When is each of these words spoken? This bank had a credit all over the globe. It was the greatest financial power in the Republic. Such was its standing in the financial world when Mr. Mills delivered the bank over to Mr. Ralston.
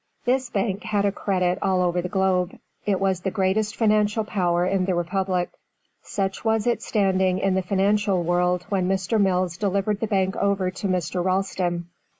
This 0.25 0.49
bank 0.49 0.81
had 0.81 1.05
a 1.05 1.11
credit 1.11 1.59
all 1.61 1.83
over 1.83 2.01
the 2.01 2.09
globe. 2.09 2.57
It 2.87 2.99
was 2.99 3.19
the 3.19 3.29
greatest 3.29 3.75
financial 3.75 4.23
power 4.23 4.65
in 4.65 4.85
the 4.85 4.95
Republic. 4.95 5.51
Such 6.01 6.43
was 6.43 6.65
its 6.65 6.87
standing 6.87 7.37
in 7.37 7.53
the 7.53 7.61
financial 7.61 8.23
world 8.23 8.65
when 8.69 8.89
Mr. 8.89 9.21
Mills 9.21 9.57
delivered 9.57 9.99
the 9.99 10.07
bank 10.07 10.35
over 10.37 10.71
to 10.71 10.87
Mr. 10.87 11.23
Ralston. 11.23 11.89